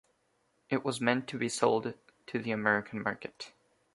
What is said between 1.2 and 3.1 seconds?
to be sold to the American